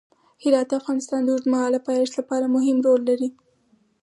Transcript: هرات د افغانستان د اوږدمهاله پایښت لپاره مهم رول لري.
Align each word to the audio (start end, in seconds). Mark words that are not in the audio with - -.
هرات 0.43 0.67
د 0.69 0.73
افغانستان 0.81 1.21
د 1.23 1.29
اوږدمهاله 1.33 1.79
پایښت 1.87 2.13
لپاره 2.19 2.53
مهم 2.55 2.77
رول 2.85 3.01
لري. 3.09 3.29